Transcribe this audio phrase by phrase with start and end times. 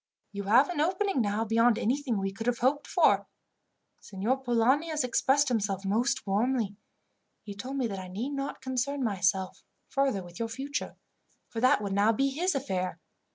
[0.31, 3.27] You have an opening now beyond anything we could have hoped for.
[3.99, 6.75] Signor Polani has expressed himself most warmly.
[7.43, 10.95] He told me that I need concern myself no further with your future,
[11.49, 12.99] for that would now be his affair.